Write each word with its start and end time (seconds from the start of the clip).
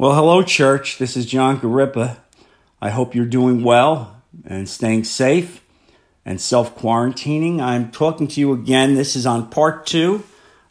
Well, 0.00 0.14
hello, 0.14 0.44
church. 0.44 0.98
This 0.98 1.16
is 1.16 1.26
John 1.26 1.58
Garippa. 1.58 2.18
I 2.80 2.90
hope 2.90 3.16
you're 3.16 3.26
doing 3.26 3.64
well 3.64 4.22
and 4.44 4.68
staying 4.68 5.02
safe 5.02 5.60
and 6.24 6.40
self 6.40 6.78
quarantining. 6.78 7.60
I'm 7.60 7.90
talking 7.90 8.28
to 8.28 8.38
you 8.38 8.52
again. 8.52 8.94
This 8.94 9.16
is 9.16 9.26
on 9.26 9.50
part 9.50 9.86
two 9.86 10.22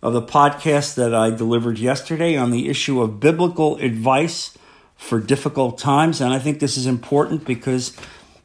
of 0.01 0.13
the 0.13 0.21
podcast 0.21 0.95
that 0.95 1.13
I 1.13 1.29
delivered 1.29 1.77
yesterday 1.77 2.37
on 2.37 2.51
the 2.51 2.69
issue 2.69 3.01
of 3.01 3.19
biblical 3.19 3.75
advice 3.79 4.57
for 4.95 5.19
difficult 5.19 5.77
times. 5.77 6.21
And 6.21 6.33
I 6.33 6.39
think 6.39 6.61
this 6.61 6.77
is 6.77 6.85
important 6.85 7.43
because 7.43 7.97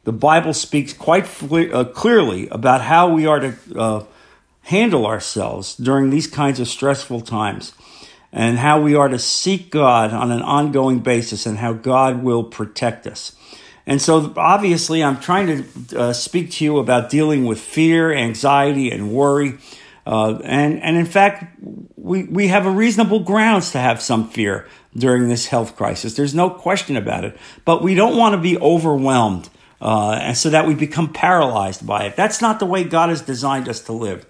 the 0.03 0.11
Bible 0.11 0.53
speaks 0.53 0.91
quite 0.91 1.29
uh, 1.49 1.85
clearly 1.85 2.49
about 2.49 2.81
how 2.81 3.07
we 3.07 3.25
are 3.25 3.39
to 3.39 3.53
uh, 3.77 4.03
handle 4.63 5.05
ourselves 5.05 5.77
during 5.77 6.09
these 6.09 6.27
kinds 6.27 6.59
of 6.59 6.67
stressful 6.67 7.21
times 7.21 7.71
and 8.33 8.57
how 8.57 8.81
we 8.81 8.95
are 8.95 9.07
to 9.07 9.19
seek 9.19 9.69
God 9.69 10.11
on 10.11 10.31
an 10.31 10.41
ongoing 10.41 10.99
basis 10.99 11.45
and 11.45 11.59
how 11.59 11.71
God 11.71 12.23
will 12.23 12.43
protect 12.43 13.05
us. 13.05 13.35
And 13.85 14.01
so, 14.01 14.33
obviously, 14.35 15.03
I'm 15.03 15.19
trying 15.19 15.65
to 15.89 15.99
uh, 15.99 16.13
speak 16.13 16.51
to 16.51 16.65
you 16.65 16.79
about 16.79 17.09
dealing 17.09 17.45
with 17.45 17.59
fear, 17.59 18.11
anxiety, 18.11 18.89
and 18.91 19.11
worry. 19.11 19.59
Uh, 20.05 20.39
and, 20.43 20.81
and 20.81 20.97
in 20.97 21.05
fact, 21.05 21.57
we, 21.95 22.23
we 22.23 22.47
have 22.47 22.65
a 22.65 22.71
reasonable 22.71 23.19
grounds 23.19 23.71
to 23.71 23.77
have 23.77 24.01
some 24.01 24.29
fear 24.29 24.67
during 24.95 25.29
this 25.29 25.47
health 25.47 25.75
crisis. 25.75 26.15
There's 26.15 26.33
no 26.33 26.49
question 26.49 26.97
about 26.97 27.23
it. 27.23 27.37
But 27.65 27.83
we 27.83 27.93
don't 27.93 28.17
want 28.17 28.33
to 28.33 28.41
be 28.41 28.57
overwhelmed 28.57 29.49
uh, 29.81 30.17
and 30.21 30.37
so 30.37 30.49
that 30.49 30.65
we 30.65 30.75
become 30.75 31.11
paralyzed 31.11 31.85
by 31.85 32.05
it. 32.05 32.15
That's 32.15 32.41
not 32.41 32.59
the 32.59 32.65
way 32.65 32.85
God 32.85 33.09
has 33.09 33.21
designed 33.21 33.67
us 33.67 33.81
to 33.81 33.93
live. 33.93 34.25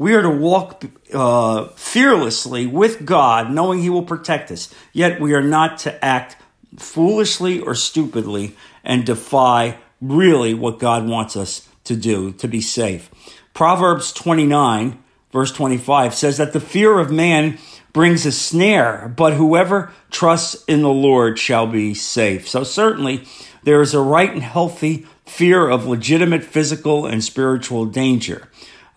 We 0.00 0.14
are 0.14 0.22
to 0.22 0.30
walk 0.30 0.82
uh, 1.12 1.66
fearlessly 1.76 2.66
with 2.66 3.04
God, 3.04 3.52
knowing 3.52 3.80
He 3.80 3.90
will 3.90 4.02
protect 4.02 4.50
us. 4.50 4.74
Yet 4.94 5.20
we 5.20 5.34
are 5.34 5.42
not 5.42 5.76
to 5.80 6.02
act 6.02 6.38
foolishly 6.78 7.60
or 7.60 7.74
stupidly 7.74 8.56
and 8.82 9.04
defy 9.04 9.76
really 10.00 10.54
what 10.54 10.78
God 10.78 11.06
wants 11.06 11.36
us 11.36 11.68
to 11.84 11.96
do 11.96 12.32
to 12.32 12.48
be 12.48 12.62
safe. 12.62 13.10
Proverbs 13.52 14.10
29, 14.14 14.98
verse 15.32 15.52
25 15.52 16.14
says 16.14 16.38
that 16.38 16.54
the 16.54 16.60
fear 16.60 16.98
of 16.98 17.10
man 17.12 17.58
brings 17.92 18.24
a 18.24 18.32
snare, 18.32 19.12
but 19.14 19.34
whoever 19.34 19.92
trusts 20.10 20.64
in 20.64 20.80
the 20.80 20.88
Lord 20.88 21.38
shall 21.38 21.66
be 21.66 21.92
safe. 21.92 22.48
So 22.48 22.64
certainly 22.64 23.24
there 23.64 23.82
is 23.82 23.92
a 23.92 24.00
right 24.00 24.32
and 24.32 24.42
healthy 24.42 25.06
fear 25.26 25.68
of 25.68 25.84
legitimate 25.84 26.42
physical 26.42 27.04
and 27.04 27.22
spiritual 27.22 27.84
danger. 27.84 28.48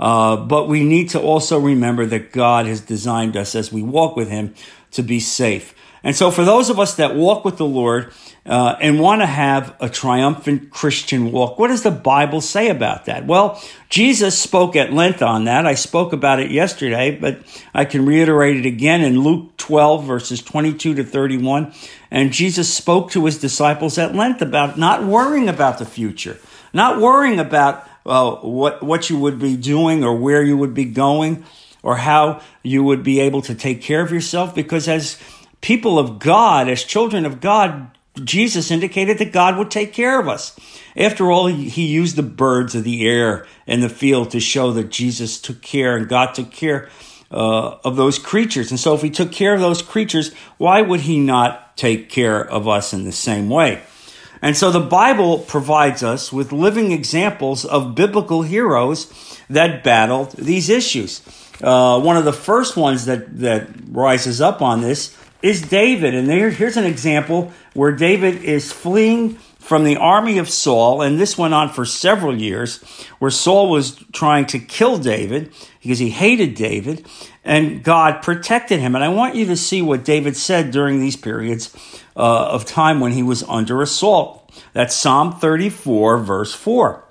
Uh, 0.03 0.35
but 0.35 0.67
we 0.67 0.83
need 0.83 1.09
to 1.11 1.21
also 1.21 1.57
remember 1.57 2.05
that 2.05 2.33
God 2.33 2.65
has 2.65 2.81
designed 2.81 3.37
us 3.37 3.55
as 3.55 3.71
we 3.71 3.81
walk 3.81 4.17
with 4.17 4.29
Him 4.29 4.53
to 4.91 5.01
be 5.01 5.21
safe. 5.21 5.73
And 6.03 6.13
so, 6.13 6.29
for 6.29 6.43
those 6.43 6.69
of 6.69 6.77
us 6.77 6.95
that 6.95 7.15
walk 7.15 7.45
with 7.45 7.55
the 7.55 7.65
Lord 7.65 8.11
uh, 8.45 8.75
and 8.81 8.99
want 8.99 9.21
to 9.21 9.25
have 9.25 9.73
a 9.79 9.87
triumphant 9.87 10.71
Christian 10.71 11.31
walk, 11.31 11.57
what 11.57 11.69
does 11.69 11.83
the 11.83 11.91
Bible 11.91 12.41
say 12.41 12.67
about 12.67 13.05
that? 13.05 13.25
Well, 13.25 13.63
Jesus 13.87 14.37
spoke 14.37 14.75
at 14.75 14.91
length 14.91 15.21
on 15.21 15.45
that. 15.45 15.65
I 15.65 15.75
spoke 15.75 16.11
about 16.11 16.41
it 16.41 16.51
yesterday, 16.51 17.17
but 17.17 17.39
I 17.73 17.85
can 17.85 18.05
reiterate 18.05 18.57
it 18.57 18.65
again 18.65 19.05
in 19.05 19.21
Luke 19.21 19.55
12, 19.55 20.03
verses 20.03 20.41
22 20.41 20.95
to 20.95 21.03
31. 21.05 21.73
And 22.11 22.33
Jesus 22.33 22.73
spoke 22.73 23.11
to 23.11 23.23
his 23.23 23.39
disciples 23.39 23.97
at 23.97 24.13
length 24.13 24.41
about 24.41 24.77
not 24.77 25.05
worrying 25.05 25.47
about 25.47 25.77
the 25.77 25.85
future, 25.85 26.37
not 26.73 26.99
worrying 26.99 27.39
about 27.39 27.87
uh, 28.05 28.35
what 28.35 28.83
what 28.83 29.09
you 29.09 29.17
would 29.17 29.39
be 29.39 29.55
doing 29.55 30.03
or 30.03 30.15
where 30.15 30.43
you 30.43 30.57
would 30.57 30.73
be 30.73 30.85
going 30.85 31.45
or 31.81 31.97
how 31.97 32.41
you 32.63 32.83
would 32.83 33.03
be 33.03 33.19
able 33.19 33.41
to 33.41 33.55
take 33.55 33.81
care 33.81 34.01
of 34.01 34.11
yourself 34.11 34.55
because 34.55 34.87
as 34.87 35.17
people 35.61 35.99
of 35.99 36.19
God, 36.19 36.69
as 36.69 36.83
children 36.83 37.25
of 37.25 37.41
God, 37.41 37.91
Jesus 38.23 38.69
indicated 38.69 39.17
that 39.17 39.31
God 39.31 39.57
would 39.57 39.71
take 39.71 39.93
care 39.93 40.19
of 40.19 40.27
us. 40.27 40.57
After 40.95 41.31
all, 41.31 41.47
he 41.47 41.87
used 41.87 42.15
the 42.15 42.23
birds 42.23 42.75
of 42.75 42.83
the 42.83 43.07
air 43.07 43.47
and 43.65 43.81
the 43.81 43.89
field 43.89 44.31
to 44.31 44.39
show 44.39 44.71
that 44.73 44.91
Jesus 44.91 45.41
took 45.41 45.61
care 45.61 45.95
and 45.97 46.07
God 46.07 46.35
took 46.35 46.51
care 46.51 46.89
uh, 47.31 47.77
of 47.83 47.95
those 47.95 48.19
creatures. 48.19 48.69
And 48.69 48.79
so, 48.79 48.93
if 48.93 49.01
he 49.01 49.09
took 49.09 49.31
care 49.31 49.55
of 49.55 49.59
those 49.59 49.81
creatures, 49.81 50.33
why 50.57 50.81
would 50.81 51.01
he 51.01 51.19
not 51.19 51.75
take 51.75 52.09
care 52.09 52.39
of 52.39 52.67
us 52.67 52.93
in 52.93 53.05
the 53.05 53.11
same 53.11 53.49
way? 53.49 53.81
And 54.43 54.57
so 54.57 54.71
the 54.71 54.81
Bible 54.81 55.39
provides 55.39 56.03
us 56.03 56.33
with 56.33 56.51
living 56.51 56.91
examples 56.91 57.63
of 57.63 57.95
biblical 57.95 58.41
heroes 58.41 59.39
that 59.49 59.85
battled 59.85 60.33
these 60.33 60.69
issues. 60.69 61.21
Uh, 61.61 62.01
one 62.01 62.17
of 62.17 62.25
the 62.25 62.33
first 62.33 62.75
ones 62.75 63.05
that, 63.05 63.39
that 63.39 63.69
rises 63.87 64.41
up 64.41 64.61
on 64.61 64.81
this 64.81 65.17
is 65.41 65.61
David. 65.61 66.13
And 66.13 66.27
there, 66.27 66.49
here's 66.49 66.75
an 66.75 66.83
example 66.83 67.53
where 67.73 67.93
David 67.93 68.43
is 68.43 68.73
fleeing 68.73 69.35
from 69.59 69.85
the 69.85 69.95
army 69.95 70.39
of 70.39 70.49
Saul, 70.49 71.01
and 71.01 71.17
this 71.17 71.37
went 71.37 71.53
on 71.53 71.69
for 71.69 71.85
several 71.85 72.37
years, 72.37 72.83
where 73.19 73.31
Saul 73.31 73.69
was 73.69 73.95
trying 74.11 74.45
to 74.47 74.59
kill 74.59 74.97
David 74.97 75.53
because 75.83 75.99
he 75.99 76.09
hated 76.09 76.55
David, 76.55 77.05
and 77.43 77.83
God 77.83 78.23
protected 78.23 78.79
him. 78.79 78.95
And 78.95 79.03
I 79.03 79.09
want 79.09 79.35
you 79.35 79.45
to 79.45 79.55
see 79.55 79.81
what 79.81 80.03
David 80.03 80.35
said 80.35 80.71
during 80.71 80.99
these 80.99 81.15
periods 81.15 81.75
uh, 82.15 82.47
of 82.47 82.65
time 82.65 82.99
when 82.99 83.11
he 83.11 83.21
was 83.21 83.43
under 83.43 83.81
assault. 83.81 84.51
That's 84.73 84.95
Psalm 84.95 85.33
34, 85.33 86.17
verse 86.17 86.53
4. 86.53 87.03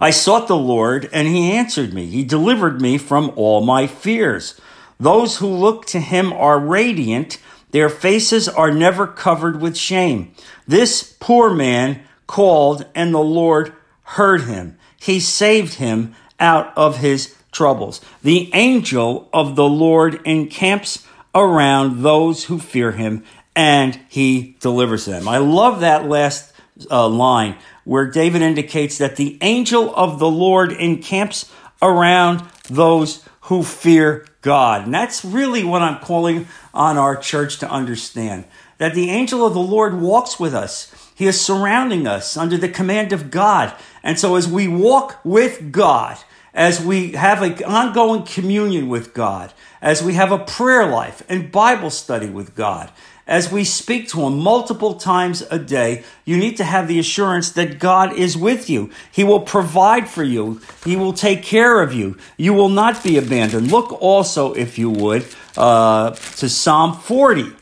I 0.00 0.10
sought 0.10 0.48
the 0.48 0.56
Lord, 0.56 1.08
and 1.12 1.26
he 1.26 1.52
answered 1.52 1.94
me. 1.94 2.06
He 2.06 2.24
delivered 2.24 2.80
me 2.80 2.98
from 2.98 3.32
all 3.36 3.62
my 3.62 3.86
fears. 3.86 4.60
Those 5.00 5.38
who 5.38 5.46
look 5.46 5.86
to 5.86 6.00
him 6.00 6.32
are 6.32 6.58
radiant 6.58 7.38
their 7.70 7.88
faces 7.88 8.48
are 8.48 8.72
never 8.72 9.06
covered 9.06 9.60
with 9.60 9.76
shame. 9.76 10.32
This 10.66 11.16
poor 11.20 11.50
man 11.52 12.02
called, 12.26 12.86
and 12.94 13.12
the 13.12 13.18
Lord 13.18 13.72
heard 14.02 14.42
him. 14.42 14.78
He 14.98 15.20
saved 15.20 15.74
him 15.74 16.14
out 16.40 16.76
of 16.76 16.98
his 16.98 17.34
troubles. 17.52 18.00
The 18.22 18.50
angel 18.54 19.28
of 19.32 19.56
the 19.56 19.68
Lord 19.68 20.20
encamps 20.24 21.06
around 21.34 22.02
those 22.02 22.44
who 22.44 22.58
fear 22.58 22.92
him, 22.92 23.24
and 23.54 24.00
he 24.08 24.56
delivers 24.60 25.04
them. 25.04 25.28
I 25.28 25.38
love 25.38 25.80
that 25.80 26.06
last 26.06 26.52
uh, 26.90 27.08
line 27.08 27.56
where 27.84 28.10
David 28.10 28.42
indicates 28.42 28.98
that 28.98 29.16
the 29.16 29.38
angel 29.40 29.94
of 29.94 30.18
the 30.18 30.30
Lord 30.30 30.72
encamps 30.72 31.50
around 31.80 32.42
those 32.64 33.24
who 33.42 33.62
fear 33.62 34.26
God. 34.42 34.84
And 34.84 34.94
that's 34.94 35.24
really 35.24 35.64
what 35.64 35.82
I'm 35.82 35.98
calling 36.00 36.46
on 36.74 36.98
our 36.98 37.16
church 37.16 37.58
to 37.58 37.70
understand 37.70 38.44
that 38.76 38.94
the 38.94 39.10
angel 39.10 39.44
of 39.44 39.54
the 39.54 39.60
Lord 39.60 40.00
walks 40.00 40.38
with 40.38 40.54
us. 40.54 40.94
He 41.14 41.26
is 41.26 41.40
surrounding 41.40 42.06
us 42.06 42.36
under 42.36 42.56
the 42.56 42.68
command 42.68 43.12
of 43.12 43.30
God. 43.30 43.74
And 44.02 44.18
so 44.18 44.36
as 44.36 44.46
we 44.46 44.68
walk 44.68 45.18
with 45.24 45.72
God, 45.72 46.18
as 46.54 46.80
we 46.80 47.12
have 47.12 47.42
an 47.42 47.62
ongoing 47.64 48.24
communion 48.24 48.88
with 48.88 49.14
God, 49.14 49.52
as 49.80 50.02
we 50.02 50.14
have 50.14 50.32
a 50.32 50.38
prayer 50.38 50.86
life 50.86 51.22
and 51.28 51.52
Bible 51.52 51.90
study 51.90 52.28
with 52.28 52.54
God, 52.54 52.90
as 53.28 53.52
we 53.52 53.62
speak 53.62 54.08
to 54.08 54.22
Him 54.22 54.38
multiple 54.38 54.94
times 54.94 55.42
a 55.50 55.58
day, 55.58 56.02
you 56.24 56.38
need 56.38 56.56
to 56.56 56.64
have 56.64 56.88
the 56.88 56.98
assurance 56.98 57.52
that 57.52 57.78
God 57.78 58.14
is 58.14 58.38
with 58.38 58.70
you. 58.70 58.90
He 59.12 59.22
will 59.22 59.40
provide 59.40 60.08
for 60.08 60.22
you. 60.22 60.62
He 60.82 60.96
will 60.96 61.12
take 61.12 61.42
care 61.42 61.82
of 61.82 61.92
you. 61.92 62.16
You 62.38 62.54
will 62.54 62.70
not 62.70 63.04
be 63.04 63.18
abandoned. 63.18 63.70
Look 63.70 63.92
also, 64.00 64.54
if 64.54 64.78
you 64.78 64.88
would, 64.88 65.26
uh, 65.58 66.12
to 66.12 66.48
Psalm 66.48 66.94
40, 66.94 67.52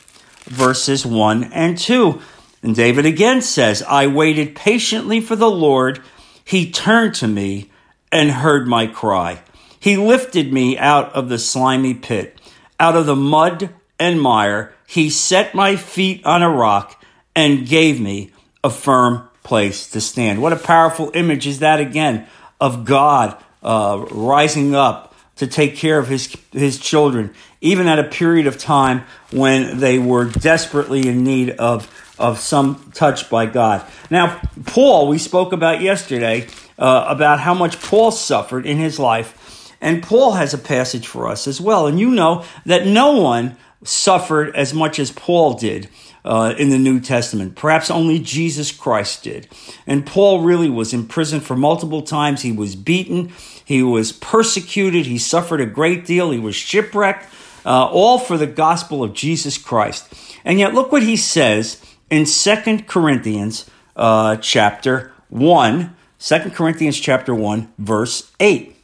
verses 0.45 1.05
1 1.05 1.45
and 1.53 1.77
2. 1.77 2.23
And 2.63 2.75
David 2.75 3.05
again 3.05 3.43
says, 3.43 3.83
I 3.83 4.07
waited 4.07 4.55
patiently 4.55 5.21
for 5.21 5.35
the 5.35 5.51
Lord. 5.51 6.01
He 6.45 6.71
turned 6.71 7.15
to 7.17 7.27
me 7.27 7.71
and 8.17 8.31
heard 8.31 8.67
my 8.67 8.87
cry. 8.87 9.41
He 9.79 9.97
lifted 9.97 10.53
me 10.53 10.79
out 10.79 11.13
of 11.13 11.29
the 11.29 11.39
slimy 11.39 11.95
pit, 11.95 12.41
out 12.81 12.97
of 12.97 13.07
the 13.07 13.17
mud 13.17 13.71
and 13.99 14.21
mire 14.21 14.73
he 14.87 15.11
set 15.11 15.55
my 15.55 15.77
feet 15.77 16.25
on 16.25 16.43
a 16.43 16.49
rock 16.49 17.03
and 17.35 17.67
gave 17.67 18.01
me 18.01 18.31
a 18.63 18.71
firm 18.71 19.29
place 19.43 19.91
to 19.91 20.01
stand. 20.01 20.41
What 20.41 20.53
a 20.53 20.57
powerful 20.57 21.11
image 21.15 21.47
is 21.47 21.59
that 21.59 21.81
again 21.81 22.27
of 22.61 22.85
God 22.85 23.37
uh, 23.63 24.07
rising 24.11 24.75
up 24.75 25.15
to 25.37 25.47
take 25.47 25.77
care 25.77 25.99
of 25.99 26.09
his, 26.09 26.35
his 26.53 26.79
children, 26.79 27.35
even 27.61 27.89
at 27.89 27.99
a 27.99 28.05
period 28.05 28.47
of 28.47 28.57
time 28.57 29.05
when 29.33 29.79
they 29.81 29.99
were 29.99 30.25
desperately 30.25 31.07
in 31.09 31.25
need 31.25 31.51
of, 31.51 31.93
of 32.19 32.39
some 32.39 32.91
touch 32.95 33.29
by 33.29 33.45
God. 33.45 33.85
Now, 34.09 34.41
Paul, 34.65 35.09
we 35.09 35.19
spoke 35.19 35.53
about 35.53 35.83
yesterday 35.83 36.47
uh, 36.79 37.05
about 37.09 37.41
how 37.41 37.55
much 37.55 37.81
Paul 37.81 38.11
suffered 38.11 38.67
in 38.67 38.79
his 38.79 38.99
life. 38.99 39.73
And 39.81 40.03
Paul 40.03 40.33
has 40.33 40.55
a 40.55 40.59
passage 40.59 41.07
for 41.07 41.29
us 41.29 41.47
as 41.47 41.61
well. 41.61 41.87
And 41.87 42.01
you 42.01 42.11
know 42.11 42.45
that 42.65 42.87
no 42.87 43.13
one 43.13 43.57
suffered 43.85 44.55
as 44.57 44.73
much 44.73 44.99
as 44.99 45.11
Paul 45.13 45.55
did 45.55 45.89
uh, 46.25 46.55
in 46.59 46.71
the 46.71 46.79
New 46.79 46.99
Testament. 46.99 47.55
Perhaps 47.55 47.91
only 47.91 48.19
Jesus 48.19 48.73
Christ 48.73 49.23
did. 49.23 49.49
And 49.87 50.05
Paul 50.07 50.41
really 50.43 50.69
was 50.69 50.93
in 50.93 51.07
prison 51.07 51.41
for 51.41 51.57
multiple 51.57 52.03
times. 52.03 52.43
He 52.43 52.53
was 52.53 52.75
beaten, 52.75 53.33
he 53.65 53.83
was 53.83 54.13
persecuted, 54.13 55.07
he 55.07 55.19
suffered 55.19 55.61
a 55.61 55.67
great 55.67 56.05
deal, 56.05 56.31
he 56.31 56.39
was 56.39 56.57
shipwrecked. 56.57 57.27
uh, 57.67 57.87
all 57.87 58.19
for 58.19 58.39
the 58.39 58.47
gospel 58.47 59.03
of 59.03 59.13
Jesus 59.13 59.59
Christ. 59.59 60.13
And 60.45 60.59
yet, 60.59 60.73
look 60.73 60.93
what 60.93 61.03
he 61.03 61.17
says 61.17 61.83
in 62.09 62.25
Second 62.25 62.87
Corinthians 62.87 63.69
uh, 63.97 64.37
chapter 64.37 65.13
1, 65.31 65.96
2 66.19 66.51
Corinthians 66.51 66.99
chapter 66.99 67.35
1, 67.35 67.75
verse 67.79 68.33
8. 68.41 68.75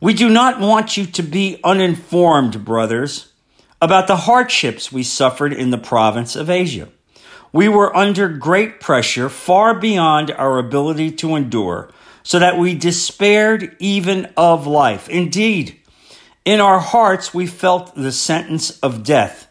We 0.00 0.12
do 0.12 0.28
not 0.28 0.60
want 0.60 0.98
you 0.98 1.06
to 1.06 1.22
be 1.22 1.58
uninformed, 1.64 2.62
brothers, 2.62 3.32
about 3.80 4.06
the 4.06 4.16
hardships 4.16 4.92
we 4.92 5.02
suffered 5.02 5.54
in 5.54 5.70
the 5.70 5.78
province 5.78 6.36
of 6.36 6.50
Asia. 6.50 6.88
We 7.52 7.68
were 7.68 7.96
under 7.96 8.28
great 8.28 8.80
pressure, 8.80 9.30
far 9.30 9.72
beyond 9.72 10.30
our 10.32 10.58
ability 10.58 11.12
to 11.12 11.34
endure, 11.36 11.90
so 12.22 12.38
that 12.38 12.58
we 12.58 12.74
despaired 12.74 13.76
even 13.78 14.30
of 14.36 14.66
life. 14.66 15.08
Indeed, 15.08 15.80
in 16.44 16.60
our 16.60 16.80
hearts 16.80 17.32
we 17.32 17.46
felt 17.46 17.94
the 17.94 18.12
sentence 18.12 18.78
of 18.80 19.02
death. 19.02 19.48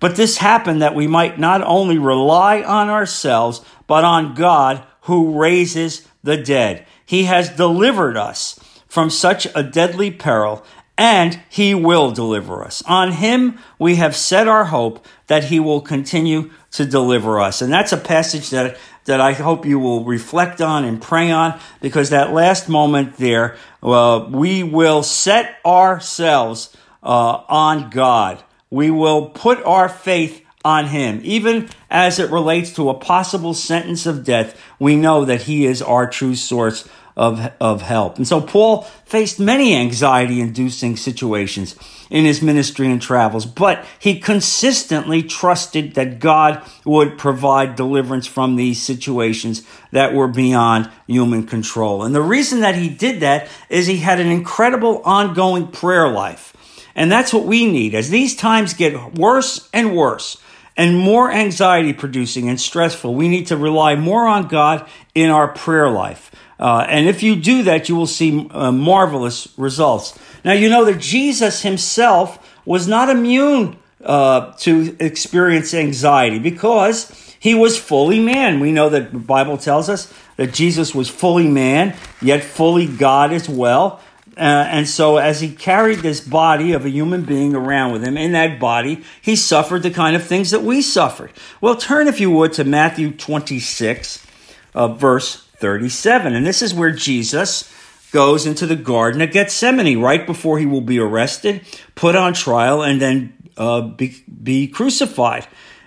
But 0.00 0.16
this 0.16 0.36
happened 0.36 0.82
that 0.82 0.94
we 0.94 1.06
might 1.06 1.38
not 1.38 1.62
only 1.62 1.96
rely 1.96 2.62
on 2.62 2.90
ourselves, 2.90 3.62
but 3.86 4.04
on 4.04 4.34
God 4.34 4.84
who 5.06 5.40
raises 5.40 6.06
the 6.22 6.36
dead. 6.36 6.86
He 7.04 7.24
has 7.24 7.48
delivered 7.48 8.16
us 8.16 8.58
from 8.88 9.10
such 9.10 9.46
a 9.54 9.62
deadly 9.62 10.10
peril, 10.10 10.64
and 10.98 11.40
he 11.48 11.74
will 11.74 12.10
deliver 12.10 12.64
us. 12.64 12.82
On 12.86 13.12
him 13.12 13.58
we 13.78 13.96
have 13.96 14.16
set 14.16 14.48
our 14.48 14.66
hope 14.66 15.04
that 15.26 15.44
he 15.44 15.60
will 15.60 15.80
continue 15.80 16.50
to 16.72 16.84
deliver 16.84 17.40
us. 17.40 17.62
And 17.62 17.72
that's 17.72 17.92
a 17.92 17.98
passage 17.98 18.50
that, 18.50 18.76
that 19.04 19.20
I 19.20 19.32
hope 19.32 19.64
you 19.64 19.78
will 19.78 20.04
reflect 20.04 20.60
on 20.60 20.84
and 20.84 21.00
pray 21.00 21.30
on 21.30 21.58
because 21.80 22.10
that 22.10 22.32
last 22.32 22.68
moment 22.68 23.16
there, 23.16 23.56
we 23.82 24.62
will 24.62 25.02
set 25.02 25.56
ourselves 25.64 26.76
uh, 27.02 27.42
on 27.48 27.90
God. 27.90 28.42
We 28.70 28.90
will 28.90 29.30
put 29.30 29.62
our 29.64 29.88
faith 29.88 30.42
on 30.66 30.86
him. 30.86 31.20
Even 31.22 31.68
as 31.88 32.18
it 32.18 32.28
relates 32.32 32.72
to 32.72 32.90
a 32.90 32.94
possible 32.94 33.54
sentence 33.54 34.04
of 34.04 34.24
death, 34.24 34.60
we 34.80 34.96
know 34.96 35.24
that 35.24 35.42
he 35.42 35.64
is 35.64 35.80
our 35.80 36.10
true 36.10 36.34
source 36.34 36.88
of, 37.16 37.52
of 37.60 37.82
help. 37.82 38.16
And 38.16 38.26
so 38.26 38.40
Paul 38.40 38.82
faced 39.04 39.38
many 39.38 39.76
anxiety 39.76 40.40
inducing 40.40 40.96
situations 40.96 41.76
in 42.10 42.24
his 42.24 42.42
ministry 42.42 42.90
and 42.90 43.00
travels, 43.00 43.46
but 43.46 43.86
he 44.00 44.18
consistently 44.18 45.22
trusted 45.22 45.94
that 45.94 46.18
God 46.18 46.68
would 46.84 47.16
provide 47.16 47.76
deliverance 47.76 48.26
from 48.26 48.56
these 48.56 48.82
situations 48.82 49.62
that 49.92 50.14
were 50.14 50.28
beyond 50.28 50.90
human 51.06 51.46
control. 51.46 52.02
And 52.02 52.12
the 52.12 52.20
reason 52.20 52.60
that 52.60 52.74
he 52.74 52.88
did 52.88 53.20
that 53.20 53.48
is 53.68 53.86
he 53.86 53.98
had 53.98 54.18
an 54.18 54.32
incredible 54.32 55.00
ongoing 55.04 55.68
prayer 55.68 56.08
life. 56.08 56.52
And 56.96 57.12
that's 57.12 57.32
what 57.32 57.44
we 57.44 57.70
need. 57.70 57.94
As 57.94 58.10
these 58.10 58.34
times 58.34 58.74
get 58.74 59.14
worse 59.14 59.68
and 59.72 59.96
worse, 59.96 60.42
and 60.76 60.98
more 60.98 61.30
anxiety 61.30 61.92
producing 61.92 62.48
and 62.48 62.60
stressful, 62.60 63.14
we 63.14 63.28
need 63.28 63.46
to 63.48 63.56
rely 63.56 63.96
more 63.96 64.26
on 64.26 64.48
God 64.48 64.88
in 65.14 65.30
our 65.30 65.48
prayer 65.48 65.90
life. 65.90 66.30
Uh, 66.58 66.86
and 66.88 67.08
if 67.08 67.22
you 67.22 67.36
do 67.36 67.62
that, 67.64 67.88
you 67.88 67.96
will 67.96 68.06
see 68.06 68.48
uh, 68.50 68.72
marvelous 68.72 69.48
results. 69.56 70.18
Now, 70.44 70.52
you 70.52 70.68
know 70.68 70.84
that 70.84 70.98
Jesus 70.98 71.62
himself 71.62 72.38
was 72.64 72.88
not 72.88 73.08
immune 73.08 73.76
uh, 74.04 74.52
to 74.58 74.96
experience 75.00 75.74
anxiety 75.74 76.38
because 76.38 77.10
he 77.38 77.54
was 77.54 77.78
fully 77.78 78.20
man. 78.20 78.60
We 78.60 78.72
know 78.72 78.88
that 78.88 79.12
the 79.12 79.18
Bible 79.18 79.58
tells 79.58 79.88
us 79.88 80.12
that 80.36 80.52
Jesus 80.52 80.94
was 80.94 81.08
fully 81.08 81.48
man, 81.48 81.94
yet 82.20 82.42
fully 82.42 82.86
God 82.86 83.32
as 83.32 83.48
well. 83.48 84.00
Uh, 84.36 84.68
and 84.68 84.86
so, 84.86 85.16
as 85.16 85.40
he 85.40 85.50
carried 85.54 86.00
this 86.00 86.20
body 86.20 86.72
of 86.72 86.84
a 86.84 86.90
human 86.90 87.22
being 87.22 87.54
around 87.54 87.92
with 87.92 88.04
him, 88.04 88.18
in 88.18 88.32
that 88.32 88.60
body, 88.60 89.02
he 89.22 89.34
suffered 89.34 89.82
the 89.82 89.90
kind 89.90 90.14
of 90.14 90.22
things 90.22 90.50
that 90.50 90.62
we 90.62 90.82
suffered. 90.82 91.32
Well, 91.62 91.76
turn, 91.76 92.06
if 92.06 92.20
you 92.20 92.30
would, 92.32 92.52
to 92.54 92.64
Matthew 92.64 93.12
26, 93.12 94.26
uh, 94.74 94.88
verse 94.88 95.46
37. 95.56 96.34
And 96.34 96.46
this 96.46 96.60
is 96.60 96.74
where 96.74 96.90
Jesus 96.90 97.72
goes 98.12 98.46
into 98.46 98.66
the 98.66 98.76
Garden 98.76 99.22
of 99.22 99.30
Gethsemane 99.30 100.00
right 100.00 100.26
before 100.26 100.58
he 100.58 100.66
will 100.66 100.82
be 100.82 100.98
arrested, 100.98 101.62
put 101.94 102.14
on 102.14 102.34
trial, 102.34 102.82
and 102.82 103.00
then 103.00 103.32
uh, 103.56 103.80
be, 103.80 104.22
be 104.42 104.68
crucified. 104.68 105.46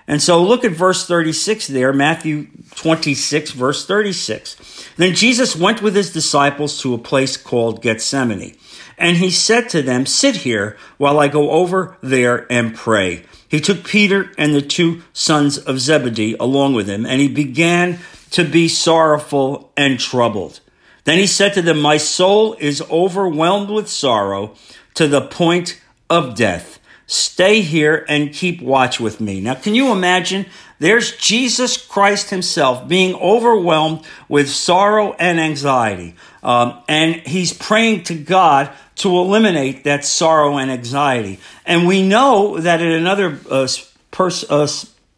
And 0.09 0.23
so 0.23 0.41
look 0.41 0.65
at 0.65 0.71
verse 0.71 1.05
36 1.05 1.67
there, 1.67 1.93
Matthew 1.93 2.47
26, 2.73 3.51
verse 3.51 3.85
36. 3.85 4.87
Then 4.97 5.13
Jesus 5.13 5.55
went 5.55 5.83
with 5.83 5.95
his 5.95 6.11
disciples 6.11 6.81
to 6.81 6.95
a 6.95 6.97
place 6.97 7.37
called 7.37 7.83
Gethsemane. 7.83 8.57
And 8.97 9.17
he 9.17 9.29
said 9.29 9.69
to 9.69 9.83
them, 9.83 10.07
Sit 10.07 10.37
here 10.37 10.77
while 10.97 11.19
I 11.19 11.27
go 11.27 11.51
over 11.51 11.95
there 12.01 12.51
and 12.51 12.75
pray. 12.75 13.23
He 13.47 13.61
took 13.61 13.83
Peter 13.83 14.31
and 14.35 14.55
the 14.55 14.63
two 14.63 15.03
sons 15.13 15.59
of 15.59 15.79
Zebedee 15.79 16.35
along 16.39 16.73
with 16.73 16.89
him, 16.89 17.05
and 17.05 17.21
he 17.21 17.27
began 17.27 17.99
to 18.31 18.43
be 18.43 18.67
sorrowful 18.67 19.71
and 19.77 19.99
troubled. 19.99 20.59
Then 21.03 21.19
he 21.19 21.27
said 21.27 21.53
to 21.53 21.61
them, 21.61 21.79
My 21.79 21.97
soul 21.97 22.55
is 22.59 22.81
overwhelmed 22.89 23.69
with 23.69 23.87
sorrow 23.87 24.55
to 24.95 25.07
the 25.07 25.21
point 25.21 25.79
of 26.09 26.35
death. 26.35 26.78
Stay 27.09 27.61
here 27.61 28.05
and 28.07 28.31
keep 28.31 28.61
watch 28.61 28.99
with 28.99 29.19
me. 29.19 29.41
Now, 29.41 29.55
can 29.55 29.73
you 29.73 29.91
imagine? 29.91 30.45
There's 30.77 31.17
Jesus 31.17 31.75
Christ 31.75 32.29
himself 32.29 32.87
being 32.87 33.15
overwhelmed 33.15 34.05
with 34.27 34.47
sorrow 34.47 35.13
and 35.13 35.39
anxiety. 35.39 36.13
Um, 36.43 36.83
and 36.87 37.15
he's 37.15 37.51
praying 37.51 38.03
to 38.03 38.13
God 38.13 38.69
to 38.97 39.09
eliminate 39.17 39.85
that 39.85 40.05
sorrow 40.05 40.59
and 40.59 40.69
anxiety. 40.69 41.39
And 41.65 41.87
we 41.87 42.07
know 42.07 42.59
that 42.59 42.79
in 42.79 42.91
another 42.91 43.39
uh, 43.49 43.67
pers- 44.11 44.47
uh, 44.47 44.67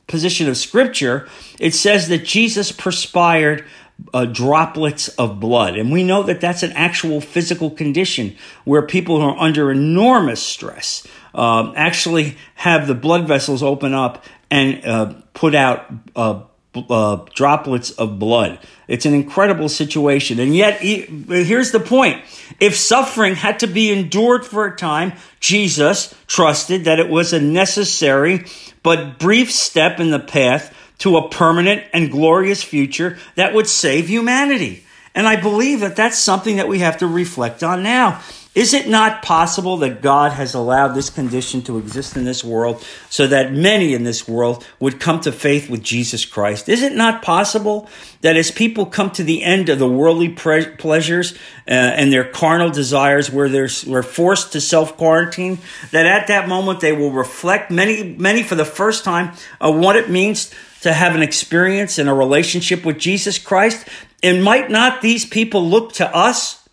position 0.07 0.47
of 0.47 0.55
scripture, 0.55 1.27
it 1.59 1.73
says 1.73 2.07
that 2.07 2.23
Jesus 2.23 2.71
perspired 2.71 3.65
uh, 4.13 4.25
droplets 4.25 5.09
of 5.09 5.41
blood. 5.41 5.75
And 5.77 5.91
we 5.91 6.03
know 6.03 6.23
that 6.23 6.39
that's 6.39 6.63
an 6.63 6.71
actual 6.71 7.19
physical 7.19 7.69
condition 7.69 8.37
where 8.63 8.81
people 8.81 9.21
are 9.21 9.37
under 9.37 9.69
enormous 9.71 10.41
stress 10.41 11.05
um, 11.33 11.73
actually 11.75 12.37
have 12.55 12.87
the 12.87 12.95
blood 12.95 13.27
vessels 13.27 13.63
open 13.63 13.93
up 13.93 14.23
and 14.49 14.85
uh, 14.85 15.13
put 15.33 15.55
out 15.55 15.91
uh, 16.15 16.41
uh, 16.75 17.25
droplets 17.33 17.91
of 17.91 18.19
blood. 18.19 18.59
It's 18.87 19.05
an 19.05 19.13
incredible 19.13 19.69
situation. 19.69 20.39
And 20.39 20.55
yet, 20.55 20.79
here's 20.79 21.71
the 21.71 21.79
point. 21.79 22.23
If 22.59 22.75
suffering 22.75 23.35
had 23.35 23.59
to 23.59 23.67
be 23.67 23.91
endured 23.91 24.45
for 24.45 24.65
a 24.65 24.75
time, 24.75 25.13
Jesus 25.39 26.13
trusted 26.27 26.85
that 26.85 26.99
it 26.99 27.09
was 27.09 27.33
a 27.33 27.39
necessary 27.39 28.45
but 28.83 29.19
brief 29.19 29.51
step 29.51 29.99
in 29.99 30.11
the 30.11 30.19
path 30.19 30.73
to 30.99 31.17
a 31.17 31.29
permanent 31.29 31.83
and 31.93 32.11
glorious 32.11 32.63
future 32.63 33.17
that 33.35 33.53
would 33.53 33.67
save 33.67 34.07
humanity. 34.07 34.83
And 35.13 35.27
I 35.27 35.35
believe 35.35 35.81
that 35.81 35.95
that's 35.95 36.17
something 36.17 36.57
that 36.57 36.67
we 36.67 36.79
have 36.79 36.97
to 36.99 37.07
reflect 37.07 37.63
on 37.63 37.83
now. 37.83 38.21
Is 38.53 38.73
it 38.73 38.89
not 38.89 39.21
possible 39.21 39.77
that 39.77 40.01
God 40.01 40.33
has 40.33 40.53
allowed 40.53 40.89
this 40.89 41.09
condition 41.09 41.61
to 41.61 41.77
exist 41.77 42.17
in 42.17 42.25
this 42.25 42.43
world 42.43 42.85
so 43.09 43.25
that 43.27 43.53
many 43.53 43.93
in 43.93 44.03
this 44.03 44.27
world 44.27 44.67
would 44.77 44.99
come 44.99 45.21
to 45.21 45.31
faith 45.31 45.69
with 45.69 45.81
Jesus 45.81 46.25
Christ? 46.25 46.67
Is 46.67 46.83
it 46.83 46.93
not 46.93 47.21
possible 47.21 47.87
that 48.19 48.35
as 48.35 48.51
people 48.51 48.85
come 48.85 49.09
to 49.11 49.23
the 49.23 49.41
end 49.41 49.69
of 49.69 49.79
the 49.79 49.87
worldly 49.87 50.27
pre- 50.27 50.65
pleasures 50.65 51.31
uh, 51.65 51.71
and 51.71 52.11
their 52.11 52.25
carnal 52.25 52.69
desires 52.69 53.31
where 53.31 53.47
they're, 53.47 53.69
we're 53.87 54.03
forced 54.03 54.51
to 54.51 54.59
self 54.59 54.97
quarantine, 54.97 55.59
that 55.91 56.05
at 56.05 56.27
that 56.27 56.49
moment 56.49 56.81
they 56.81 56.91
will 56.91 57.11
reflect, 57.11 57.71
many, 57.71 58.03
many 58.17 58.43
for 58.43 58.55
the 58.55 58.65
first 58.65 59.05
time, 59.05 59.31
on 59.61 59.79
what 59.79 59.95
it 59.95 60.09
means 60.09 60.51
to 60.81 60.91
have 60.91 61.15
an 61.15 61.23
experience 61.23 61.97
and 61.97 62.09
a 62.09 62.13
relationship 62.13 62.83
with 62.83 62.99
Jesus 62.99 63.39
Christ? 63.39 63.87
And 64.21 64.43
might 64.43 64.69
not 64.69 65.01
these 65.01 65.25
people 65.25 65.65
look 65.65 65.93
to 65.93 66.13
us 66.13 66.67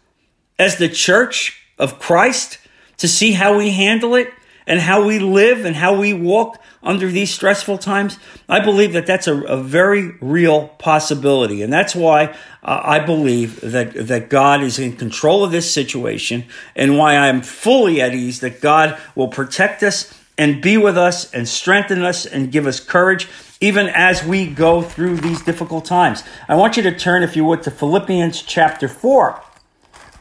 as 0.58 0.78
the 0.78 0.88
church 0.88 1.57
of 1.78 1.98
Christ 1.98 2.58
to 2.98 3.08
see 3.08 3.32
how 3.32 3.56
we 3.56 3.70
handle 3.70 4.14
it 4.14 4.32
and 4.66 4.80
how 4.80 5.04
we 5.04 5.18
live 5.18 5.64
and 5.64 5.74
how 5.74 5.98
we 5.98 6.12
walk 6.12 6.60
under 6.82 7.08
these 7.08 7.32
stressful 7.32 7.78
times, 7.78 8.18
I 8.48 8.60
believe 8.60 8.92
that 8.92 9.06
that's 9.06 9.26
a, 9.26 9.42
a 9.44 9.56
very 9.56 10.12
real 10.20 10.68
possibility. 10.68 11.62
And 11.62 11.72
that's 11.72 11.94
why 11.94 12.34
uh, 12.62 12.80
I 12.84 13.00
believe 13.00 13.60
that, 13.62 13.94
that 13.94 14.28
God 14.28 14.62
is 14.62 14.78
in 14.78 14.96
control 14.96 15.42
of 15.42 15.50
this 15.50 15.72
situation 15.72 16.44
and 16.76 16.98
why 16.98 17.16
I'm 17.16 17.40
fully 17.40 18.00
at 18.00 18.14
ease 18.14 18.40
that 18.40 18.60
God 18.60 18.98
will 19.14 19.28
protect 19.28 19.82
us 19.82 20.14
and 20.36 20.62
be 20.62 20.76
with 20.76 20.96
us 20.96 21.32
and 21.32 21.48
strengthen 21.48 22.02
us 22.02 22.26
and 22.26 22.52
give 22.52 22.66
us 22.66 22.78
courage 22.78 23.26
even 23.60 23.88
as 23.88 24.22
we 24.22 24.46
go 24.46 24.82
through 24.82 25.16
these 25.16 25.42
difficult 25.42 25.84
times. 25.84 26.22
I 26.48 26.54
want 26.54 26.76
you 26.76 26.82
to 26.84 26.96
turn, 26.96 27.22
if 27.22 27.34
you 27.34 27.44
would, 27.46 27.62
to 27.64 27.70
Philippians 27.70 28.42
chapter 28.42 28.86
4. 28.86 29.42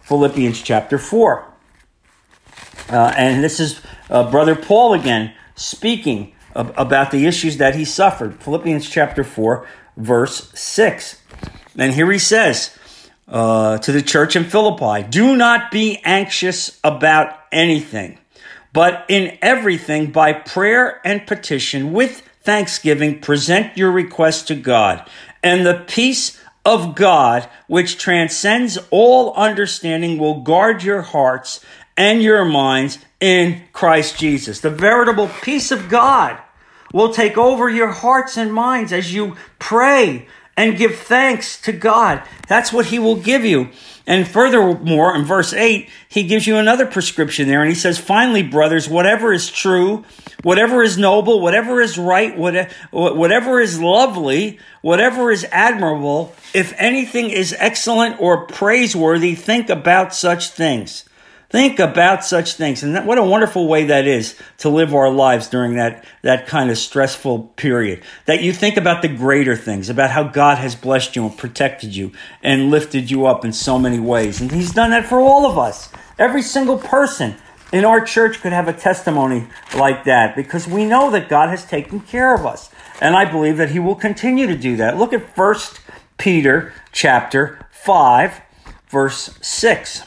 Philippians 0.07 0.61
chapter 0.61 0.97
4. 0.97 1.45
Uh, 2.89 3.13
and 3.17 3.43
this 3.43 3.59
is 3.59 3.81
uh, 4.09 4.29
Brother 4.31 4.55
Paul 4.55 4.93
again 4.93 5.33
speaking 5.55 6.33
ab- 6.55 6.73
about 6.77 7.11
the 7.11 7.25
issues 7.25 7.57
that 7.57 7.75
he 7.75 7.85
suffered. 7.85 8.41
Philippians 8.41 8.89
chapter 8.89 9.23
4, 9.23 9.67
verse 9.97 10.51
6. 10.57 11.21
And 11.77 11.93
here 11.93 12.11
he 12.11 12.19
says 12.19 12.77
uh, 13.27 13.79
to 13.79 13.91
the 13.91 14.01
church 14.01 14.35
in 14.37 14.45
Philippi 14.45 15.07
Do 15.09 15.35
not 15.35 15.71
be 15.71 16.01
anxious 16.05 16.79
about 16.83 17.37
anything 17.51 18.17
But 18.73 19.05
in 19.09 19.37
everything, 19.41 20.11
by 20.11 20.33
prayer 20.33 21.01
and 21.05 21.27
petition, 21.27 21.93
with 21.93 22.21
thanksgiving, 22.43 23.19
present 23.19 23.77
your 23.77 23.91
requests 23.91 24.43
to 24.43 24.55
God. 24.55 25.09
And 25.43 25.65
the 25.65 25.83
peace 25.87 26.39
of 26.67 26.95
God, 26.95 27.47
which 27.67 27.97
transcends 27.97 28.77
all 28.91 29.33
understanding, 29.35 30.17
will 30.17 30.41
guard 30.41 30.83
your 30.83 31.01
hearts 31.01 31.63
and 31.95 32.21
your 32.21 32.43
minds 32.43 32.99
in 33.21 33.63
Christ 33.71 34.19
Jesus. 34.19 34.59
The 34.59 34.69
veritable 34.69 35.29
peace 35.41 35.71
of 35.71 35.87
God 35.87 36.37
will 36.93 37.13
take 37.13 37.37
over 37.37 37.69
your 37.69 37.87
hearts 37.87 38.35
and 38.35 38.53
minds 38.53 38.91
as 38.91 39.13
you 39.13 39.37
pray 39.59 40.27
and 40.57 40.75
give 40.75 40.95
thanks 40.95 41.61
to 41.61 41.71
God. 41.71 42.23
That's 42.47 42.73
what 42.73 42.87
He 42.87 42.99
will 42.99 43.15
give 43.15 43.45
you. 43.45 43.69
And 44.07 44.25
furthermore, 44.25 45.13
in 45.15 45.25
verse 45.25 45.53
8, 45.53 45.89
he 46.07 46.23
gives 46.23 46.47
you 46.47 46.55
another 46.55 46.85
prescription 46.85 47.49
there, 47.49 47.61
and 47.61 47.67
he 47.67 47.75
says, 47.75 47.97
Finally, 47.99 48.43
brothers, 48.43 48.87
whatever 48.87 49.33
is 49.33 49.49
true, 49.49 50.05
whatever 50.43 50.81
is 50.81 50.97
noble, 50.97 51.41
whatever 51.41 51.81
is 51.81 51.97
right, 51.97 52.35
whatever 52.37 53.59
is 53.59 53.81
lovely, 53.81 54.59
whatever 54.81 55.29
is 55.29 55.45
admirable, 55.51 56.33
if 56.53 56.73
anything 56.77 57.31
is 57.31 57.53
excellent 57.59 58.21
or 58.21 58.47
praiseworthy, 58.47 59.35
think 59.35 59.69
about 59.69 60.15
such 60.15 60.51
things. 60.51 61.03
Think 61.49 61.79
about 61.79 62.25
such 62.25 62.55
things. 62.55 62.83
And 62.83 62.95
that, 62.95 63.05
what 63.05 63.17
a 63.17 63.23
wonderful 63.23 63.69
way 63.69 63.85
that 63.85 64.05
is 64.05 64.35
to 64.57 64.69
live 64.69 64.93
our 64.93 65.09
lives 65.09 65.47
during 65.47 65.75
that, 65.75 66.03
that 66.21 66.45
kind 66.45 66.69
of 66.69 66.77
stressful 66.77 67.53
period. 67.55 68.03
That 68.25 68.43
you 68.43 68.51
think 68.51 68.75
about 68.75 69.01
the 69.01 69.07
greater 69.07 69.55
things, 69.55 69.89
about 69.89 70.11
how 70.11 70.23
God 70.23 70.57
has 70.57 70.75
blessed 70.75 71.15
you 71.15 71.25
and 71.25 71.37
protected 71.37 71.95
you 71.95 72.11
and 72.43 72.69
lifted 72.69 73.09
you 73.09 73.25
up 73.27 73.45
in 73.45 73.53
so 73.53 73.79
many 73.79 73.99
ways. 73.99 74.41
And 74.41 74.51
He's 74.51 74.73
done 74.73 74.89
that 74.89 75.05
for 75.05 75.21
all 75.21 75.49
of 75.49 75.57
us. 75.57 75.89
Every 76.19 76.41
single 76.41 76.77
person 76.77 77.35
in 77.71 77.85
our 77.85 78.01
church 78.01 78.41
could 78.41 78.51
have 78.51 78.67
a 78.67 78.73
testimony 78.73 79.47
like 79.73 80.03
that 80.03 80.35
because 80.35 80.67
we 80.67 80.83
know 80.83 81.09
that 81.11 81.29
God 81.29 81.49
has 81.49 81.65
taken 81.65 82.01
care 82.01 82.35
of 82.35 82.45
us. 82.45 82.69
And 82.99 83.15
I 83.15 83.23
believe 83.23 83.55
that 83.55 83.71
He 83.71 83.79
will 83.79 83.95
continue 83.95 84.47
to 84.47 84.57
do 84.57 84.75
that. 84.77 84.97
Look 84.97 85.13
at 85.13 85.33
First 85.33 85.79
Peter 86.17 86.73
chapter 86.91 87.65
5, 87.71 88.41
verse 88.89 89.37
6. 89.41 90.03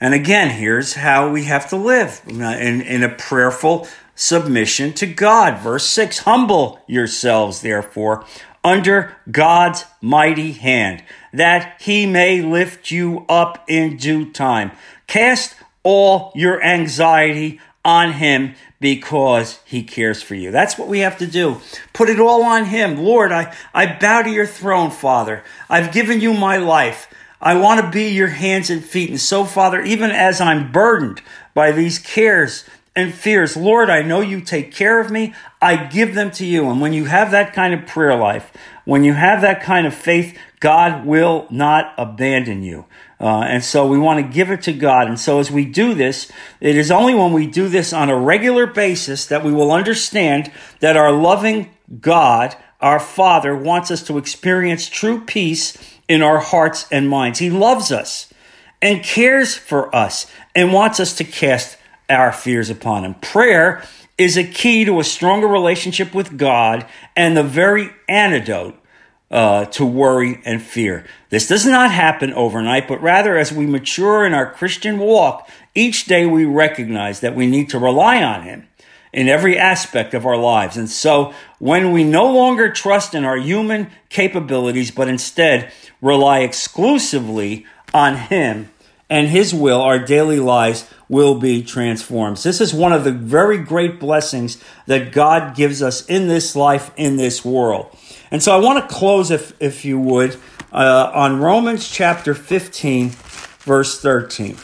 And 0.00 0.14
again, 0.14 0.50
here's 0.50 0.94
how 0.94 1.30
we 1.30 1.44
have 1.44 1.68
to 1.70 1.76
live 1.76 2.22
uh, 2.28 2.30
in, 2.32 2.80
in 2.80 3.02
a 3.02 3.08
prayerful 3.08 3.86
submission 4.14 4.92
to 4.94 5.06
God. 5.06 5.58
Verse 5.58 5.86
6 5.86 6.20
Humble 6.20 6.80
yourselves, 6.86 7.62
therefore, 7.62 8.24
under 8.62 9.16
God's 9.30 9.84
mighty 10.00 10.52
hand, 10.52 11.02
that 11.32 11.80
he 11.80 12.06
may 12.06 12.42
lift 12.42 12.90
you 12.90 13.24
up 13.28 13.64
in 13.68 13.96
due 13.96 14.30
time. 14.30 14.72
Cast 15.06 15.54
all 15.82 16.32
your 16.34 16.62
anxiety 16.62 17.60
on 17.84 18.12
him 18.12 18.54
because 18.80 19.60
he 19.64 19.82
cares 19.82 20.22
for 20.22 20.34
you. 20.34 20.50
That's 20.50 20.78
what 20.78 20.88
we 20.88 21.00
have 21.00 21.18
to 21.18 21.26
do. 21.26 21.60
Put 21.92 22.08
it 22.08 22.20
all 22.20 22.42
on 22.42 22.66
him. 22.66 22.98
Lord, 22.98 23.32
I, 23.32 23.54
I 23.74 23.98
bow 23.98 24.22
to 24.22 24.30
your 24.30 24.46
throne, 24.46 24.90
Father. 24.90 25.44
I've 25.68 25.92
given 25.92 26.20
you 26.20 26.32
my 26.32 26.56
life. 26.56 27.09
I 27.40 27.56
want 27.56 27.80
to 27.80 27.90
be 27.90 28.10
your 28.10 28.28
hands 28.28 28.68
and 28.70 28.84
feet. 28.84 29.10
And 29.10 29.20
so, 29.20 29.44
Father, 29.44 29.80
even 29.82 30.10
as 30.10 30.40
I'm 30.40 30.70
burdened 30.72 31.22
by 31.54 31.72
these 31.72 31.98
cares 31.98 32.64
and 32.94 33.14
fears, 33.14 33.56
Lord, 33.56 33.88
I 33.88 34.02
know 34.02 34.20
you 34.20 34.40
take 34.40 34.72
care 34.72 35.00
of 35.00 35.10
me. 35.10 35.34
I 35.62 35.76
give 35.86 36.14
them 36.14 36.30
to 36.32 36.44
you. 36.44 36.68
And 36.68 36.80
when 36.80 36.92
you 36.92 37.06
have 37.06 37.30
that 37.30 37.54
kind 37.54 37.72
of 37.72 37.86
prayer 37.86 38.16
life, 38.16 38.52
when 38.84 39.04
you 39.04 39.14
have 39.14 39.40
that 39.40 39.62
kind 39.62 39.86
of 39.86 39.94
faith, 39.94 40.36
God 40.60 41.06
will 41.06 41.46
not 41.50 41.94
abandon 41.96 42.62
you. 42.62 42.84
Uh, 43.18 43.40
and 43.40 43.64
so 43.64 43.86
we 43.86 43.98
want 43.98 44.18
to 44.24 44.32
give 44.32 44.50
it 44.50 44.62
to 44.62 44.72
God. 44.72 45.08
And 45.08 45.18
so 45.18 45.38
as 45.38 45.50
we 45.50 45.64
do 45.64 45.94
this, 45.94 46.30
it 46.60 46.76
is 46.76 46.90
only 46.90 47.14
when 47.14 47.32
we 47.32 47.46
do 47.46 47.68
this 47.68 47.92
on 47.92 48.10
a 48.10 48.18
regular 48.18 48.66
basis 48.66 49.26
that 49.26 49.44
we 49.44 49.52
will 49.52 49.72
understand 49.72 50.50
that 50.80 50.96
our 50.96 51.12
loving 51.12 51.70
God, 52.00 52.56
our 52.80 52.98
Father, 52.98 53.54
wants 53.54 53.90
us 53.90 54.02
to 54.04 54.16
experience 54.16 54.88
true 54.88 55.20
peace 55.22 55.76
in 56.10 56.22
our 56.22 56.40
hearts 56.40 56.88
and 56.90 57.08
minds. 57.08 57.38
He 57.38 57.50
loves 57.50 57.92
us 57.92 58.34
and 58.82 59.00
cares 59.00 59.56
for 59.56 59.94
us 59.94 60.26
and 60.56 60.72
wants 60.72 60.98
us 60.98 61.14
to 61.14 61.24
cast 61.24 61.78
our 62.08 62.32
fears 62.32 62.68
upon 62.68 63.04
Him. 63.04 63.14
Prayer 63.14 63.84
is 64.18 64.36
a 64.36 64.42
key 64.42 64.84
to 64.84 64.98
a 64.98 65.04
stronger 65.04 65.46
relationship 65.46 66.12
with 66.12 66.36
God 66.36 66.84
and 67.14 67.36
the 67.36 67.44
very 67.44 67.90
antidote 68.08 68.76
uh, 69.30 69.66
to 69.66 69.86
worry 69.86 70.42
and 70.44 70.60
fear. 70.60 71.06
This 71.28 71.46
does 71.46 71.64
not 71.64 71.92
happen 71.92 72.32
overnight, 72.32 72.88
but 72.88 73.00
rather 73.00 73.38
as 73.38 73.52
we 73.52 73.64
mature 73.64 74.26
in 74.26 74.34
our 74.34 74.50
Christian 74.50 74.98
walk, 74.98 75.48
each 75.76 76.06
day 76.06 76.26
we 76.26 76.44
recognize 76.44 77.20
that 77.20 77.36
we 77.36 77.46
need 77.46 77.70
to 77.70 77.78
rely 77.78 78.20
on 78.20 78.42
Him 78.42 78.66
in 79.12 79.28
every 79.28 79.58
aspect 79.58 80.14
of 80.14 80.24
our 80.24 80.36
lives. 80.36 80.76
And 80.76 80.88
so 80.88 81.34
when 81.58 81.92
we 81.92 82.04
no 82.04 82.30
longer 82.30 82.70
trust 82.70 83.14
in 83.14 83.24
our 83.24 83.36
human 83.36 83.90
capabilities, 84.08 84.90
but 84.90 85.08
instead 85.08 85.72
rely 86.00 86.40
exclusively 86.40 87.66
on 87.92 88.16
Him 88.16 88.70
and 89.08 89.28
His 89.28 89.52
will, 89.52 89.80
our 89.80 89.98
daily 89.98 90.38
lives 90.38 90.88
will 91.08 91.34
be 91.34 91.62
transformed. 91.62 92.36
This 92.36 92.60
is 92.60 92.72
one 92.72 92.92
of 92.92 93.02
the 93.02 93.10
very 93.10 93.58
great 93.58 93.98
blessings 93.98 94.62
that 94.86 95.10
God 95.10 95.56
gives 95.56 95.82
us 95.82 96.06
in 96.06 96.28
this 96.28 96.54
life, 96.54 96.92
in 96.96 97.16
this 97.16 97.44
world. 97.44 97.96
And 98.30 98.40
so 98.40 98.54
I 98.54 98.60
want 98.60 98.88
to 98.88 98.94
close, 98.94 99.32
if, 99.32 99.52
if 99.60 99.84
you 99.84 99.98
would, 99.98 100.36
uh, 100.72 101.10
on 101.12 101.40
Romans 101.40 101.90
chapter 101.90 102.32
15, 102.32 103.10
verse 103.60 104.00
13. 104.00 104.56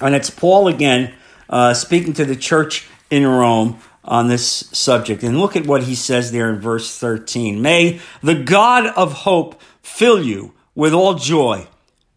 And 0.00 0.16
it's 0.16 0.30
Paul 0.30 0.66
again 0.66 1.14
uh, 1.48 1.74
speaking 1.74 2.14
to 2.14 2.24
the 2.24 2.34
church 2.34 2.88
in 3.12 3.26
Rome 3.26 3.78
on 4.02 4.28
this 4.28 4.44
subject. 4.72 5.22
And 5.22 5.38
look 5.38 5.54
at 5.54 5.66
what 5.66 5.82
he 5.82 5.94
says 5.94 6.32
there 6.32 6.48
in 6.48 6.60
verse 6.60 6.98
13. 6.98 7.60
May 7.60 8.00
the 8.22 8.34
God 8.34 8.86
of 8.86 9.12
hope 9.12 9.60
fill 9.82 10.24
you 10.24 10.54
with 10.74 10.94
all 10.94 11.14
joy 11.14 11.66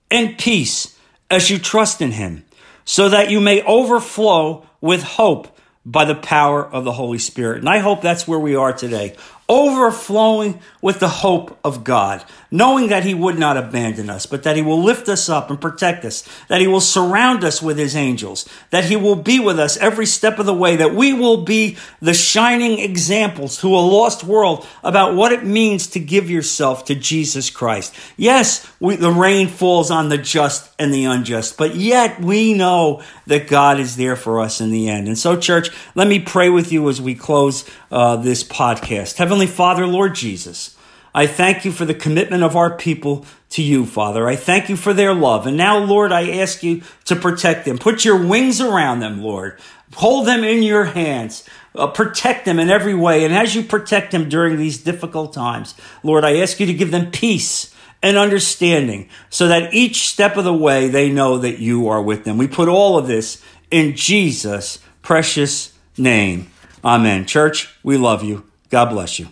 and 0.09 0.37
peace 0.37 0.97
as 1.29 1.49
you 1.49 1.59
trust 1.59 2.01
in 2.01 2.11
him, 2.11 2.45
so 2.85 3.09
that 3.09 3.29
you 3.29 3.41
may 3.41 3.61
overflow 3.63 4.65
with 4.79 5.03
hope 5.03 5.59
by 5.85 6.05
the 6.05 6.15
power 6.15 6.65
of 6.65 6.85
the 6.85 6.93
Holy 6.93 7.17
Spirit. 7.17 7.59
And 7.59 7.67
I 7.67 7.79
hope 7.79 8.01
that's 8.01 8.27
where 8.27 8.39
we 8.39 8.55
are 8.55 8.71
today 8.71 9.15
overflowing 9.47 10.59
with 10.81 10.99
the 10.99 11.09
hope 11.09 11.59
of 11.63 11.83
God, 11.83 12.23
knowing 12.51 12.87
that 12.87 13.03
He 13.03 13.13
would 13.13 13.37
not 13.37 13.55
abandon 13.55 14.09
us, 14.09 14.25
but 14.25 14.43
that 14.43 14.55
He 14.55 14.61
will 14.61 14.81
lift 14.81 15.07
us 15.07 15.29
up 15.29 15.49
and 15.49 15.61
protect 15.61 16.03
us, 16.03 16.27
that 16.49 16.59
He 16.59 16.67
will 16.67 16.81
surround 16.81 17.43
us 17.43 17.61
with 17.61 17.77
His 17.77 17.95
angels, 17.95 18.47
that 18.71 18.85
He 18.85 18.95
will 18.95 19.15
be 19.15 19.39
with 19.39 19.59
us 19.59 19.77
every 19.77 20.05
step 20.05 20.39
of 20.39 20.45
the 20.45 20.53
way, 20.53 20.75
that 20.75 20.93
we 20.93 21.13
will 21.13 21.43
be 21.43 21.77
the 22.01 22.13
shining 22.13 22.79
examples 22.79 23.59
to 23.59 23.67
a 23.67 23.77
lost 23.77 24.23
world 24.23 24.67
about 24.83 25.15
what 25.15 25.31
it 25.31 25.45
means 25.45 25.87
to 25.87 25.99
give 25.99 26.29
yourself 26.29 26.85
to 26.85 26.95
Jesus 26.95 27.49
Christ. 27.49 27.95
Yes, 28.17 28.69
we, 28.79 28.95
the 28.95 29.11
rain 29.11 29.47
falls 29.47 29.91
on 29.91 30.09
the 30.09 30.17
just 30.17 30.69
and 30.79 30.93
the 30.93 31.05
unjust, 31.05 31.57
but 31.57 31.75
yet 31.75 32.19
we 32.19 32.53
know 32.53 33.03
that 33.27 33.47
God 33.47 33.79
is 33.79 33.95
there 33.95 34.15
for 34.15 34.41
us 34.41 34.59
in 34.59 34.71
the 34.71 34.89
end. 34.89 35.07
And 35.07 35.17
so, 35.17 35.37
church, 35.37 35.69
let 35.95 36.07
me 36.07 36.19
pray 36.19 36.49
with 36.49 36.71
you 36.71 36.89
as 36.89 37.01
we 37.01 37.15
close 37.15 37.69
uh, 37.91 38.17
this 38.17 38.43
podcast. 38.43 39.17
Heavenly 39.17 39.45
Heavenly 39.45 39.57
Father, 39.57 39.85
Lord 39.85 40.15
Jesus, 40.15 40.74
I 41.15 41.27
thank 41.27 41.63
you 41.63 41.71
for 41.71 41.85
the 41.85 41.93
commitment 41.93 42.43
of 42.43 42.57
our 42.57 42.75
people 42.75 43.25
to 43.51 43.63
you, 43.63 43.85
Father. 43.85 44.27
I 44.27 44.35
thank 44.35 44.67
you 44.67 44.75
for 44.75 44.93
their 44.93 45.13
love. 45.13 45.47
And 45.47 45.55
now, 45.55 45.77
Lord, 45.77 46.11
I 46.11 46.39
ask 46.39 46.61
you 46.61 46.81
to 47.05 47.15
protect 47.15 47.63
them. 47.63 47.77
Put 47.77 48.03
your 48.03 48.21
wings 48.21 48.59
around 48.59 48.99
them, 48.99 49.21
Lord. 49.21 49.57
Hold 49.93 50.27
them 50.27 50.43
in 50.43 50.61
your 50.61 50.83
hands. 50.83 51.47
Uh, 51.73 51.87
protect 51.87 52.43
them 52.43 52.59
in 52.59 52.69
every 52.69 52.93
way. 52.93 53.23
And 53.23 53.33
as 53.33 53.55
you 53.55 53.63
protect 53.63 54.11
them 54.11 54.27
during 54.27 54.57
these 54.57 54.83
difficult 54.83 55.31
times, 55.31 55.73
Lord, 56.03 56.25
I 56.25 56.41
ask 56.41 56.59
you 56.59 56.65
to 56.65 56.73
give 56.73 56.91
them 56.91 57.11
peace 57.11 57.73
and 58.03 58.17
understanding 58.17 59.07
so 59.29 59.47
that 59.47 59.73
each 59.73 60.09
step 60.09 60.35
of 60.35 60.43
the 60.43 60.53
way 60.53 60.89
they 60.89 61.09
know 61.09 61.37
that 61.37 61.59
you 61.59 61.87
are 61.87 62.01
with 62.01 62.25
them. 62.25 62.37
We 62.37 62.49
put 62.49 62.67
all 62.67 62.97
of 62.97 63.07
this 63.07 63.41
in 63.71 63.95
Jesus' 63.95 64.79
precious 65.01 65.71
name. 65.97 66.51
Amen. 66.83 67.25
Church, 67.25 67.73
we 67.83 67.95
love 67.95 68.21
you. 68.21 68.43
God 68.69 68.89
bless 68.89 69.17
you. 69.17 69.29